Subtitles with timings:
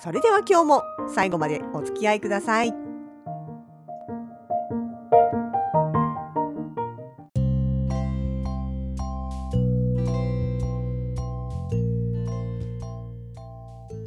[0.00, 2.74] それでは今日も最後までお付き合いください。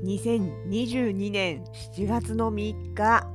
[0.04, 1.64] 2022年
[1.96, 3.28] 7月の3日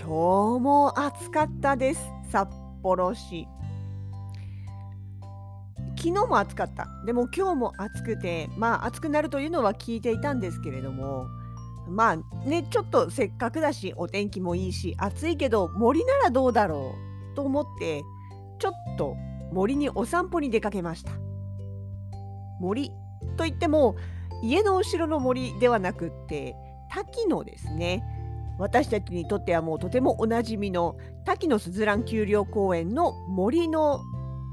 [0.00, 2.00] 今日も暑かったです。
[2.30, 2.48] 札
[2.82, 3.46] 幌市。
[6.08, 6.88] 昨日も暑かった。
[7.04, 11.26] でも今日も暑くてまあ暑くなるというのは聞いていたんですけれども
[11.86, 12.16] まあ
[12.48, 16.94] ねちょっとせっかくだしお天気もいいし暑いけど森ならどうだろ
[17.32, 18.02] うと思って
[18.58, 19.16] ちょっと
[19.52, 21.12] 森にお散歩に出かけました。
[22.58, 22.90] 森
[23.36, 23.94] といっても
[24.42, 26.54] 家の後ろの森ではなくって
[26.90, 28.02] 滝のですね。
[28.58, 34.00] 私たちにとってはもうとてもおなじみの滝野すずらん丘陵公園の森の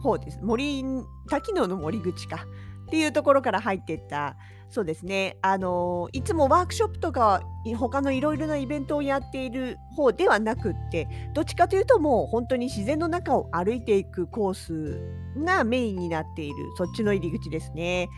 [0.05, 0.85] 方です森
[1.29, 2.45] 滝野の森口か
[2.85, 4.37] っていうところから入っていった
[4.69, 7.41] そうですねあのいつもワークショップとか
[7.77, 14.99] 他のいろいろなイベントをやっている方ではなくってどっちかというともう本当に自然の中を歩いていくコース
[15.43, 18.09] がメインになっているそっちの入り口ですね。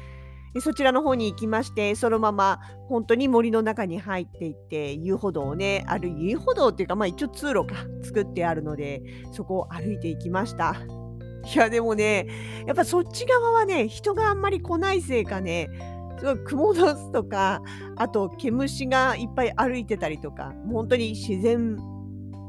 [0.53, 9.01] でそちらの方に行きましてそのまま本当に森の中に入っていって遊歩道をねある遊歩道っていうかまあ一応通路か作ってあるので
[9.33, 10.75] そこを歩いていきました。
[11.53, 12.27] いやでもね
[12.65, 15.69] やっぱそっち側はね人があんまり来ないせいかね
[16.19, 17.61] すごいクモの巣とか
[17.95, 21.77] あと毛虫がいっぱい歩いてたりとか本当に自然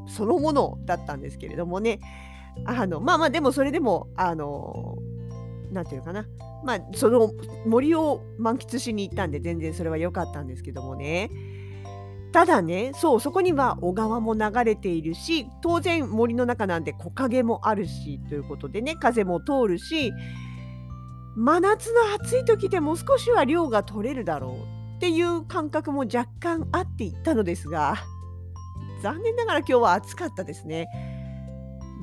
[0.09, 2.01] そのものだったんですけれどもね。
[2.65, 4.99] あのまあまあでもそれでもあの
[5.71, 6.27] 何て言うかな。
[6.65, 7.31] まあその
[7.67, 11.31] 森を満喫しに行ったんで全然それは良かったんですけどもね。
[12.39, 20.13] ただねそうそこには小川も流れているし当然森の中なんで木陰もあるしということでね風も通るし
[21.35, 27.97] 真夏の暑い時でも少しは量が取れるだろうっていう感覚も若干あっていったのですが
[29.03, 30.87] 残念ながら今日は暑かったですね。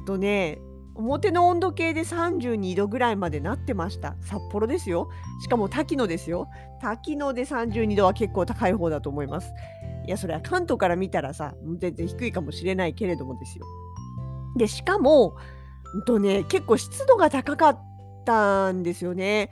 [0.06, 0.60] とね
[0.96, 4.16] 表の温度計で32度ぐらいまでなってました。
[4.22, 5.10] 札幌ですよ。
[5.42, 6.50] しかも滝野ですよ。
[6.82, 9.54] 滝野で32度は結構高い方だと思います。
[10.06, 13.66] いや、それは関東から見たらさ、全然低いかもしれないけれどもですよ。
[14.58, 15.36] で、しかも、
[15.98, 17.80] んとね、結構湿度が高かっ
[18.26, 19.50] たんですよね。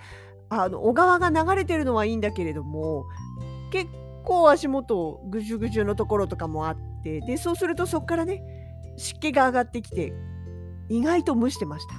[0.49, 3.05] あの小川が流れてるのはいいんだけれども、
[3.71, 3.89] 結
[4.23, 8.43] 構足元ぐじゅぐじゅのところとかもあって、で、そうするとそこからね、
[8.97, 10.13] 湿気が上がってきて、
[10.89, 11.95] 意外と蒸してました。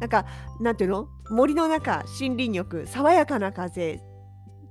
[0.00, 0.24] なんか、
[0.60, 1.08] なんていうの？
[1.30, 4.00] 森の中、森林浴、爽やかな風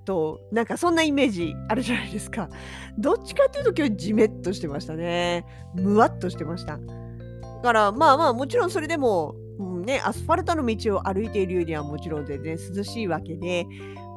[0.09, 2.49] と、なんかそんなイメージあるじゃないですか。
[2.97, 5.45] どっちかっていうと今日ジメッとしてましたね。
[5.75, 6.79] むわっとしてました。
[6.79, 6.83] だ
[7.61, 13.67] からまあまあもちろんそれでも、うんね、アスファルトの道を歩いているよりはもちろん全然涼しいわけで、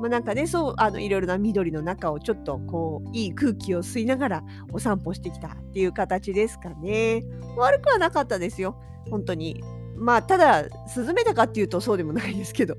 [0.00, 4.42] まあ、なんかねそうあのいろいろな緑の中をちょっとこういい空気を吸いながら
[4.72, 7.22] お散歩してきたっていう形ですかね。
[7.58, 8.76] 悪くはなかったですよ。
[9.10, 9.62] 本当に。
[9.94, 10.62] まあ、ただ、
[10.96, 12.76] 涼めたかっていうとそうでもないですけど。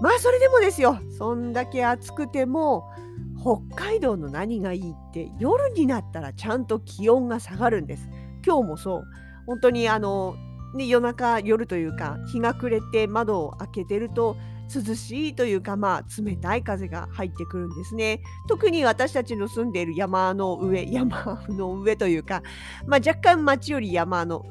[0.00, 0.98] まあ、それでもですよ。
[1.18, 2.84] そんだけ暑くても、
[3.40, 8.08] 北海道の何がいいって、夜になったらちゃんと気温が下がるんです。
[8.44, 9.04] 今日もそう。
[9.46, 10.36] 本当にあの、
[10.74, 14.36] ね、夜中、夜というか、日が暮れて窓を開けてると、
[14.72, 18.20] 涼しいというか、まあ、冷たい風が入ってくるんですね。
[18.48, 22.42] 特に私たちの住んでいる山の上、山の上というか、
[22.86, 24.44] まあ、若干町より山の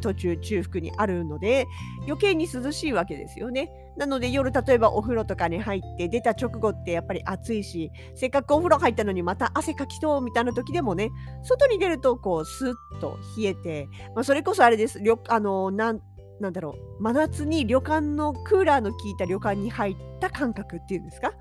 [0.00, 1.66] 途中中腹にあるので
[2.06, 3.70] 余計に涼しいわけですよね。
[3.96, 11.10] なので夜例えばお風呂とかに入って出た直後ってやっぱり暑いしせっかくお風呂入ったのにまた汗かきそうみたいな時でもね
[11.42, 15.00] 外に出るとこうスッと冷えて、まあ、それこそあれです。
[15.28, 16.00] あのなん
[16.40, 21.32] なんだろう真夏に旅館のクーラーの効いた旅館に入った感覚っていうんですか？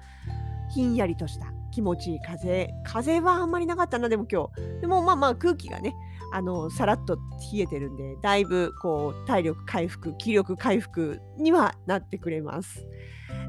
[0.73, 4.81] ひんやりとした気持ちいい風風はあんまりなかったなでも今日。
[4.81, 5.93] でもまあまあ空気がね
[6.31, 7.15] あのさらっと
[7.53, 12.85] 冷えてるんでだいぶこう体力回復気力回復にはなってくれます。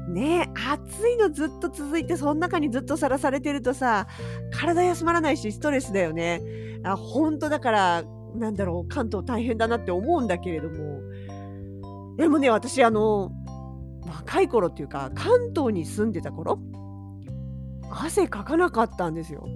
[0.07, 4.07] ね暑いのずっと続いてその中にずっとさらされてるとさ
[4.51, 6.41] 体休まらないしストレスだよね。
[6.83, 8.03] あ本当だから
[8.35, 11.01] なんだろう関東大変だなって思うんだけれども
[12.17, 13.31] でもね私あの
[14.05, 16.59] 若い頃っていうか関東に住んでた頃
[17.89, 19.47] 汗かかなかったんですよ。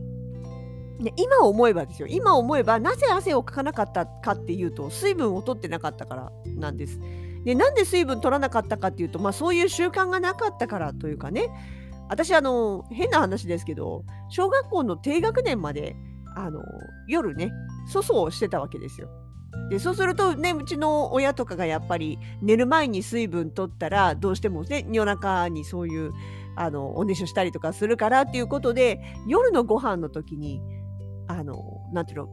[1.00, 7.00] ね、今思えばですよ今思えばなぜ汗をかかなかったかっていうと水分を取ってなかったからなんです。
[7.44, 11.50] でなんで水分取らなかったかっていうと、まあ、そういう習慣がなかったからというかね
[12.10, 15.96] 私あの変な話ですけど小学校の低学年まで
[16.36, 16.62] あの
[17.08, 17.52] 夜ね
[17.88, 19.10] 粗相をしてたわけですよ。
[19.70, 26.12] でそうするとねうちの親とかがやっぱり寝る前に水分取ったらどうしてもね夜中にそういう
[26.56, 30.62] あのおねしょしたりとかするからっていうことで夜のご飯の時に
[31.28, 32.30] あのなんていうの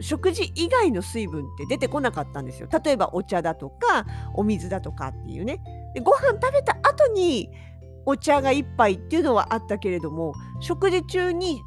[0.00, 2.68] 食事以外の水分って出てこなかったんですよ。
[2.84, 5.60] 例えばお茶だとかお水だとかっていうね。
[5.94, 7.50] でご飯食べた後に
[8.06, 11.62] お茶が1杯っていうのはあったけれども食事中に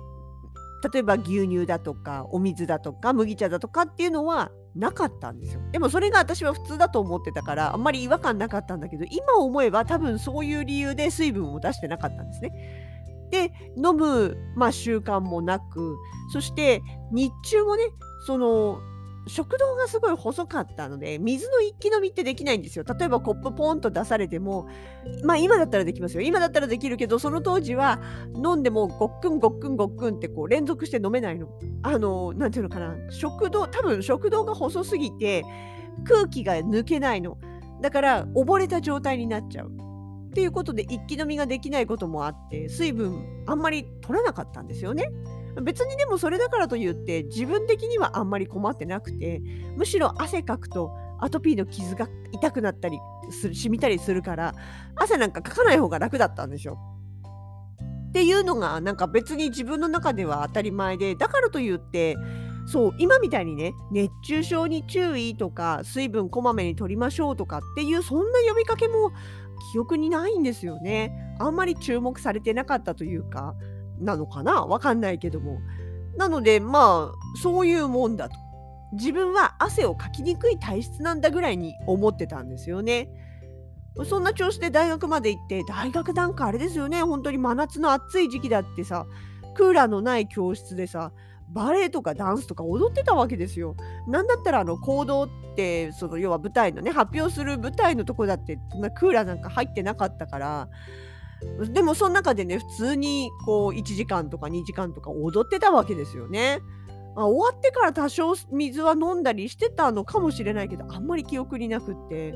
[0.92, 5.62] 例えば牛乳だとかお水だとか麦茶だとかっていうのはなかったんですよ。
[5.72, 12.91] でもそれが私は普通だと思ってたからあんまり違和感なかったんだけど今思えば多分そういう理由で水分を出してなかったんですね。
[13.32, 15.98] で飲む、まあ、習慣もなく
[16.32, 16.82] そして
[17.12, 17.84] 日中もね
[18.28, 18.80] その
[19.28, 22.84] 食道がすごい細かったので水の一気飲みってできないんですよ。
[22.84, 24.68] 例えばコップポンと出されても
[25.24, 26.22] まあ今だったらできますよ。
[26.22, 28.02] 今だったらできるけどその当時は
[28.36, 31.50] 飲んでもごっくんごっくんごっくんってこう連続して飲めないの。
[31.84, 35.44] あの何ていうのかな食道多分食道が細すぎて
[36.04, 37.38] 空気が抜けないの。
[37.82, 39.72] だから溺れた状態になっちゃう。
[40.32, 45.12] っていうことで一気飲みができないこともあって水分あんまり取らなかったんですよね。
[45.62, 49.42] 別にでもそれだからといって自分的にはあんまり困ってなくて
[49.76, 52.98] むしろ汗かくとアトピーの傷が痛くなったり
[53.30, 54.56] する染みたりするから
[54.96, 56.80] 汗なんかかかない方が楽だったんですよ。
[58.10, 62.18] っていうのがなんか別に自分の中では当たり前でだからといって
[62.66, 69.12] そう今みたいにね熱中症に注意とか水分こまめに取りましょうとかっていうそんな呼びかけも
[69.72, 71.36] 記憶にないんですよね。
[71.40, 73.56] あんまり注目されてなかったというか
[74.00, 74.66] なのかな？
[74.66, 75.60] わかんないけども。
[76.18, 78.36] なのでまあそういうもんだと。
[78.94, 83.10] 自分は汗をかきにくい体質なんだぐらいに思ってたんですよね。
[84.06, 89.06] そんな調子で大学まで行って大学なんかあれですよね本当に真夏の暑い時期だってさ
[89.54, 91.12] クーラーのない教室でさ
[91.52, 93.76] バレエとかダンスとか踊ってたわけですよ。
[94.08, 100.70] なんだったらあの行動ってその要は舞台のね発表する舞台のとこだってなクーラーなんか入ってなかったから
[101.74, 106.60] でもその中でね普通にこう1時間とか2時間とか踊ってたわけですよね。
[107.16, 112.32] まあ、終わってから多少水は飲んだりしてたのかもしれないけどあんまり記憶になくって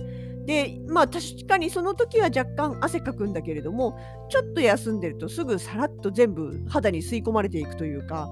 [0.45, 3.97] でまあ確かにその時は若干汗かくんだけれども
[4.29, 8.29] ちょっと休んでるとすぐさらっと全部肌に吸い込まれていくというか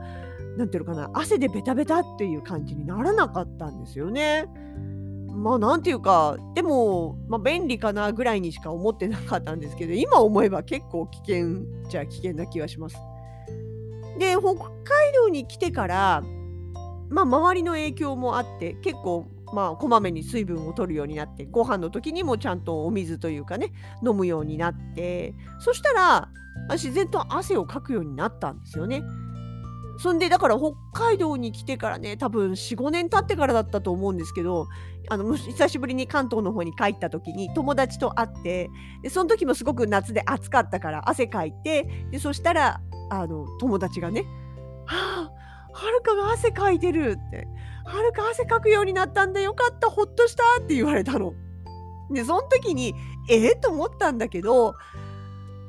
[0.58, 4.46] 何ていうのかな汗でベタベタっていう感じにならなかったんですよね。
[5.34, 12.98] まあなんていうかでも、まあ、便利かなぐらいにしか思ってなかったんですけど今思えば結構危険じゃ危険な気がします。
[14.20, 16.24] で北海道に来てから
[17.10, 23.72] まあ周りの影響もあって結構まあこまめに水分を取るようになってご飯の時にもちゃんとお水というかね
[24.06, 26.30] 飲むようになってそしたら
[26.72, 29.04] 自然と汗をかくようになったんですよね。
[29.98, 34.68] そんでだから北海道に来てからね多分45年経ってからだったと思うんですけど
[35.10, 38.70] あの久しぶりに関東の方に帰った時に友達と会って
[39.02, 44.24] でその時もすごく夏で暑かったから汗かいてでそしたらあの友達がね
[44.86, 45.32] 「はあ
[45.74, 47.48] はるかが汗かいてる」って
[47.86, 49.42] 「はるか汗かくようになったんだ。
[49.42, 49.90] よかった。
[49.90, 51.34] ほっとした」って言われたの。
[52.12, 52.94] でその時に
[53.30, 54.76] ええ、と思ったんだけど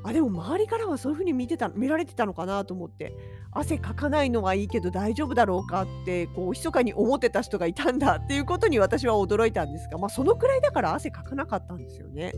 [0.07, 3.15] あでも周りからはそういう風に見てた見られてたのかなと思って
[3.51, 12.33] 汗かかないのはいいけど大丈夫だろうかってこう密かに思ってた人がいたんだっていうことに私は驚いたんですがまあそのくらいだから汗かかなかったんですよね。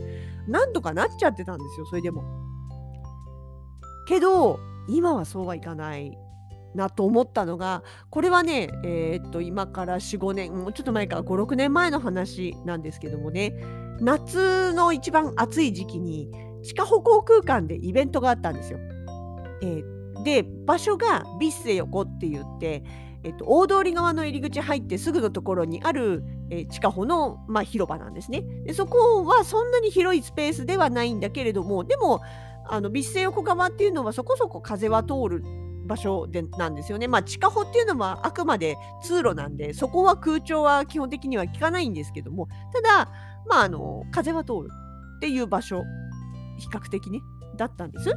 [0.46, 2.22] なんとかなっちゃってたんですよそれでも。
[4.06, 4.58] けど
[4.88, 6.16] 今はそうはいかない
[6.74, 13.52] なと思ったのがこれはねえー、っと今から45年もうちょっと前から56年前の話なんですけどもね
[14.00, 16.30] 夏の一番暑い時期に
[16.62, 18.78] 地下歩行空間でイベントがあったんですよ。
[19.62, 22.82] えー、で場所がビッセ横って言って、
[23.24, 28.74] えーと、大通り側の入り口入ってすぐのところにある、えー、地下歩の、まあ、広場なんですねで。
[28.74, 32.20] そこはそんなに広いスペースではないんだけれどもでも
[32.68, 35.44] あのビッセ横側っていうのはそこそこ風は通る
[35.86, 37.08] 場所でなんですよね。
[37.08, 43.10] まあ地下歩っていうのはあくまで通路なんでそこは空調は基本的には効かないんですけどもただ
[43.46, 44.68] まああの風は通る
[45.16, 45.82] っていう場所
[46.58, 47.22] 比較的ね
[47.56, 48.14] だったんです。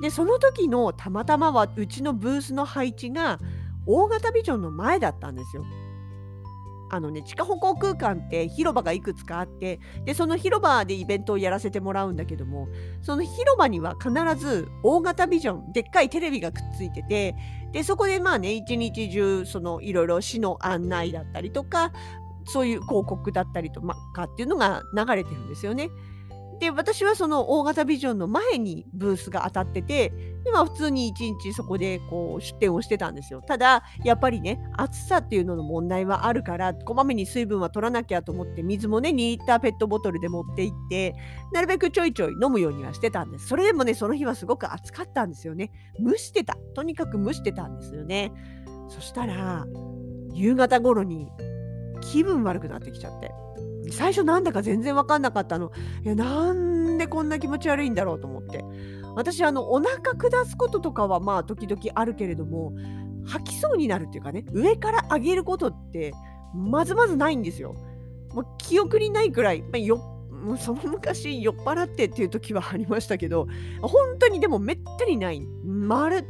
[0.00, 3.38] でその時のたまたまはうちのブースの配置が
[3.86, 5.64] 大型ビジョンの前だったんですよ。
[6.90, 12.68] あのね、地下歩行空間って広場がいくつかあって、で、その広場でイベントをやらせてもらうんだけども、
[13.02, 17.34] その広場には必ず大型ビジョン、でっかいテレビがくっついてて、
[17.72, 21.90] で、そこでまあね、一日中、そのいろいろ市の案内だったりとか、
[22.46, 25.88] そういう広告だったりとかっていうのが流れてるんですよね。
[26.60, 30.10] で、私はその大型ビジョンの前にブースが当たってて、
[30.44, 33.42] で、まあ普通に一日そこでこう出店をしてたんですよ。
[33.42, 41.14] ただ、やっぱりね、暑さっていうのの問題はあるから、こまめに水分は取らなきゃと思って、水もね、2リッターペットボトルで持って行って、
[41.52, 43.48] なるべくちょいちょい飲むようにはしてたんです。
[43.48, 45.72] それでもね、その日はすごく暑かったんですよね。
[46.00, 46.56] 蒸してた。
[46.74, 48.32] とにかく蒸してたんですよね。
[48.88, 49.66] そしたら、
[50.34, 51.30] 夕方頃に
[52.00, 53.32] 気分悪くなってきちゃって。
[53.90, 55.72] 最初なんだか全然わかんなかったの。
[56.02, 58.64] いや、なんでこんな気持ち悪いんだろうと思って。
[59.14, 62.72] 私、あの、お腹下すこととかはまあ時々あるけれども、
[63.26, 66.12] 吐きそうになるっていうかね、上から上げることって、
[66.54, 67.74] まずまずないんですよ。
[68.32, 69.96] もう記憶にないくらい、まあ、よ
[70.44, 73.46] もうその昔酔っ払ってっていう時はありましたけど、
[73.80, 75.40] 本当にでもめったにない。
[75.64, 76.26] まる、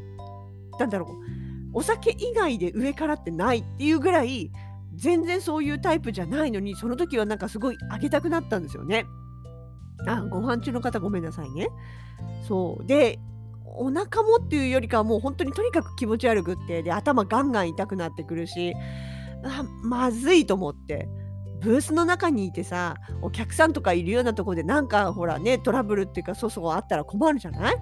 [0.79, 4.53] なんだろう、お酒以外で上からってないっていうぐらい、
[4.97, 9.07] 全然そういうタイプじゃないのに、その時はなんかすごいあげたくなったんですよね。
[10.07, 11.69] あ、ご飯中の方ごめんなさいね。
[12.47, 12.87] そう。
[12.87, 13.19] で、
[13.77, 18.75] お腹もっていうよりかはもう本当にとにかく気持ち悪くって、で、頭ガンガン痛くなってくるし、
[19.45, 21.09] あまずいと思って。
[21.61, 27.75] ブースの中にいてさ、お客さんとかいるようなとこでなんかほらね、トラブルっていうかそうそうあったら困るじゃない？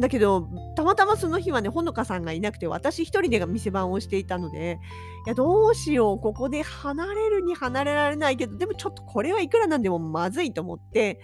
[0.00, 4.78] だけど、たまたまその日はね、ほのかさんがいなくて、私一人で店番をしていたので、
[5.26, 11.20] いや、どうしよう、ここで離れるに離れられないけど、でもちょっとこれはいくらなんでもまずいと思って、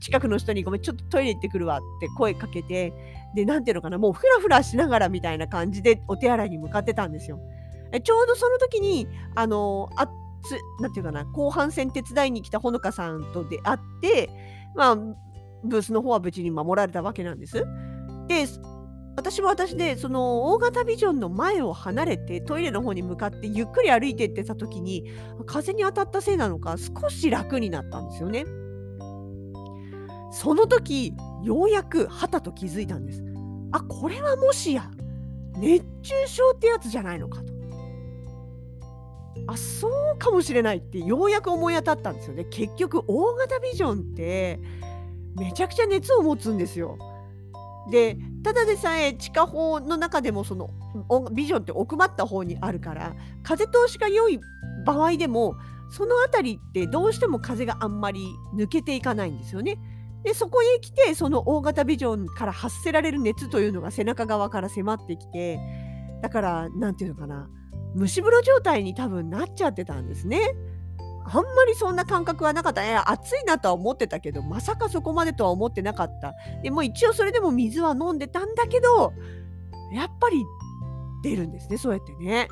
[0.00, 2.92] 近くの人にごめん、ちょっとトイレ行ってくるわって声かけて、
[3.34, 7.38] で、なんていうのかな、もうふらふらしながらみたいな感じでお手洗いに向かってたんですよ。
[8.02, 10.06] ちょうどその時に、あの、あ
[10.42, 14.30] つ、なんていうかな、後半戦手伝いに来たほのかさんと出会って、
[14.74, 14.96] まあ、
[15.64, 17.64] ブースの方は無事に守られたわけなんです。
[18.28, 18.46] で、
[19.16, 25.10] 私は私で、その大型ビジョンの前を離れてトイレの方に向かってゆっくり歩いてってた時に、
[25.46, 28.44] 風に当たったせいなのか少し楽になったんですよね。
[30.30, 33.24] その時、ようやくはたと気づいたんです。
[33.72, 34.88] あ、これはもしや、
[35.56, 37.52] 熱中症ってやつじゃないのかと。
[39.48, 42.44] あ、そうかもしれないってようやく思い当たったんですよね。
[42.44, 44.60] 結局、大型ビジョンって、
[45.36, 46.98] めちゃくちゃ熱を持つんですよ。
[47.90, 50.70] でただでさえ地下法の中でもその
[51.32, 54.38] ビジョンって奥まった方にあるから風通しが良い
[54.84, 55.54] 場合でも
[55.90, 59.78] その辺りってどうしても風があんまり抜けていかないんですよね。
[60.24, 65.60] でそこへ来てその大型ビジョンから発せられる熱というのが背中側から迫ってきて
[66.22, 67.48] だから何て言うのかな
[67.96, 70.40] 蒸し風呂状態に多分なっちゃってたんですね。
[71.30, 72.80] あんまりそんな感覚はなかった。
[72.82, 76.34] ね暑いなとは思ってたけど、まさかそこまでとは思ってなかった。
[76.62, 79.12] でも一応それでも水は飲んでたんだけど、
[79.92, 80.44] やっぱり
[81.22, 82.48] 出るんですね、そうやってね。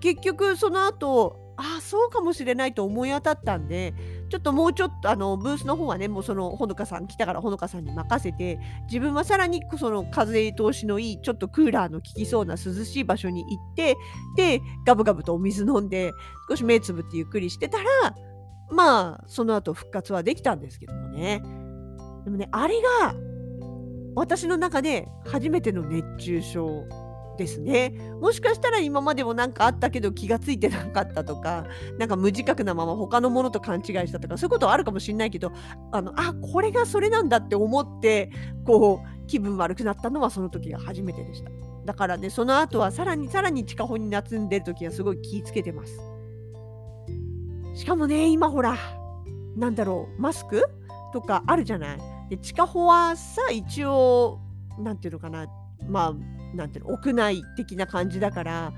[0.00, 3.94] 結局その後、ああ、そうかもしれないと思い当たったんで、
[4.28, 13.96] ちょっともうちょっとあのブースの方はね、もうそのほのかさん来たからほのかさんに任せて、自分はさらにその風通しのいい、ちょっとクーラーの効きそうな涼しい場所に行って、
[14.36, 16.12] で、ガブガブとお水飲んで、
[16.48, 17.84] 少し目つぶってゆっくりしてたら、
[18.70, 21.40] まあ、その後復活はできたんですけどもね。
[22.24, 23.14] でもね、あれが、
[24.16, 26.84] 私の中で初めての熱中症
[27.36, 27.90] ですね。
[28.20, 31.66] もしかしたら今までも何かあったけど気がついてなかったとか、
[31.98, 35.52] なんか無自覚なまま他のものと勘違いしたとか、そういうことはあるかもしれないけど、
[35.92, 38.30] あの、あ、これがそれなんだって思って、
[38.64, 41.50] こう、気分悪くなったのはその時が初めてでした。
[41.84, 46.00] だからね、その後はさらにさらに地下歩に夏んでる時はすごい気ぃつけてます。
[47.74, 48.76] しかもね、今ほら、
[49.56, 50.64] なんだろう、マスク？
[51.12, 51.98] とかあるじゃない？
[52.30, 54.40] で、地下歩はさ、一応、
[54.78, 55.46] なんていうのかな、
[55.88, 56.14] まあ、
[56.54, 58.72] なんていうの、屋内的な感じだから、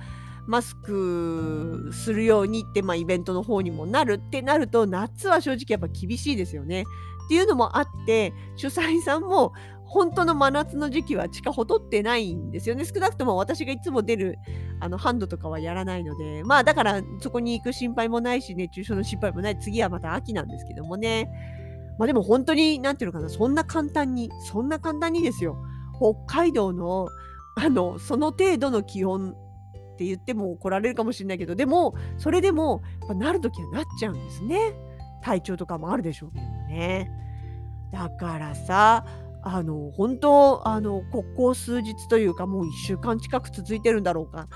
[0.46, 6.84] マスクするようにって、まあ、イベントの方にもなるってなると、夏は正直やっぱ厳しいですよね。
[7.26, 9.52] っていうのもあって、主催さんも
[9.84, 12.84] 本当の真夏の時期は地下ほとってないんですよね。
[12.84, 14.36] 少なくとも私がいつも出る
[14.80, 19.58] あのハンドとかはやらないので、まあだからそこに行く心配もないし、熱中症の心配もない。
[19.58, 21.30] 次はまた秋なんですけどもね。
[21.98, 25.56] まあでも本当に、なんていうのかな、そんな簡単に、そんな簡単にですよ。
[25.96, 27.08] 北海道の
[27.60, 34.74] あの、その程度の気温って言っても怒られるかもしれないけど、でも、それでも、やなるときはなっちゃうんですね。
[35.22, 37.10] 体調とかもあるでしょうけどね。
[37.92, 39.04] だからさ、
[39.42, 44.48] あの、本当、あの、ここ数日というか、もう1週間近く続いてるんだろうか。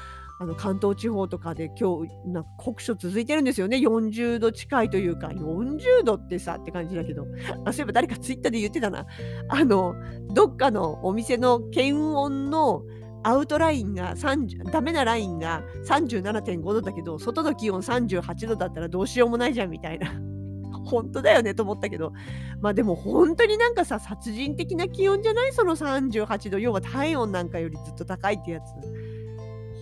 [0.42, 3.76] あの関東地方とかで今日なんか酷暑続いてるんですよね。
[3.76, 7.25] 40度近いというか40度ってさって感じだけど。
[7.64, 9.06] あそういえば誰かツイッターで言ってたな。
[9.49, 9.94] あの
[10.34, 12.82] どっかのお店の検温の
[13.22, 20.12] アウトラインが30ダメなラインが37.5度だけど外の気温38度だったらどうしようもないじゃんみたいな。
[20.84, 22.12] 本当だよねと思ったけど。
[22.61, 25.52] まあでも本当になんかさ殺人的な気温じゃない？
[25.52, 26.58] その38度。
[26.58, 28.64] 要は体温なんかよりずっと高いってやつ。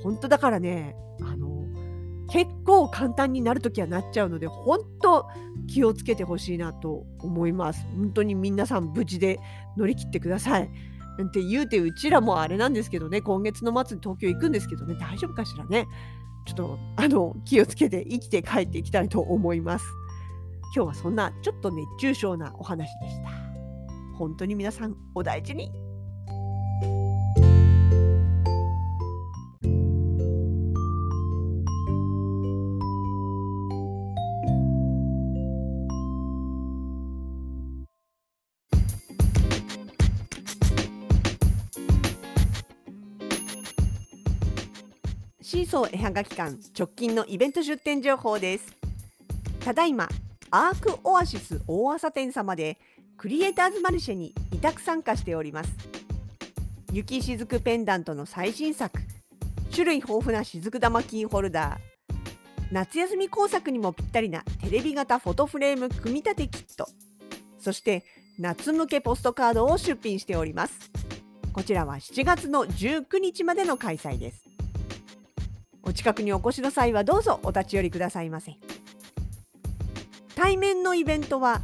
[0.03, 1.65] 本当だからねあの
[2.31, 5.27] 結構簡単になるときはなっちゃうので本当
[5.67, 7.85] 気をつけてほしいなと思います。
[7.97, 9.41] 本当に皆さん無事で
[9.77, 10.71] 乗り切ってください。
[11.23, 15.87] って言うてうちらもあれなんですけどね今月の末に東京行くんですけどね大丈夫かしらね。
[16.47, 19.85] ちょっとあの気をつけて生きて帰っていきたいと思います。
[20.75, 23.31] 今日はそんなちょっと熱中症なお話でした。
[24.17, 25.90] 本当に皆さんお大事に。
[45.71, 48.77] シーソー絵はがき館直近のイベント出店情報です。
[49.61, 50.09] ただいま
[50.51, 52.77] アークオアシス大朝店様で
[53.17, 55.71] クリエイターズマルシェに委託参加しております。
[56.93, 58.99] 雪しずくペンダントの最新作
[59.73, 62.15] 種類豊富なしずく玉キーホルダー
[62.73, 66.89] 夏休み工作にもぴったりなテレビ型フォトフレーム組み立てキット
[67.61, 68.03] そして
[68.41, 70.91] 夏向けポストカードを出品しております。
[71.53, 74.50] こちらは7月の19日までの開催です。
[75.91, 78.55] お近くにお越しの際はどうぞお立ち寄りくださいませ。
[80.37, 81.63] 対面のイベントは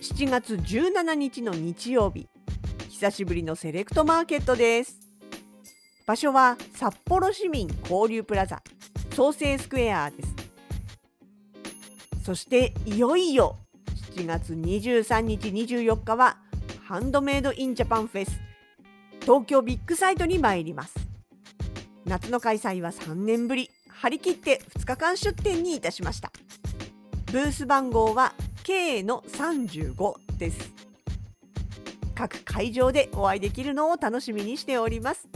[0.00, 2.28] 7月17日の日曜日。
[2.88, 4.98] 久しぶりのセレクトマーケットです。
[6.06, 8.62] 場所は札幌市民交流プラザ。
[9.14, 10.34] 創生スクエアです。
[12.24, 13.58] そしていよいよ
[14.16, 16.38] 7月23日24日は
[16.84, 18.40] ハンドメイドインジャパンフェス。
[19.20, 20.97] 東京ビッグサイトに参ります。
[22.08, 23.70] 夏の開催は3年ぶり。
[23.90, 26.32] 張り切って2日間出店にいたしました。
[27.32, 30.72] ブース番号は K の35です。
[32.14, 35.28] 各会場でお会いできるのを楽しみにしております。